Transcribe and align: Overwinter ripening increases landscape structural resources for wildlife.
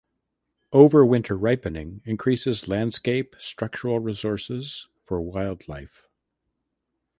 Overwinter 0.73 1.39
ripening 1.39 2.01
increases 2.05 2.67
landscape 2.67 3.35
structural 3.37 3.99
resources 3.99 4.87
for 5.03 5.21
wildlife. 5.21 6.07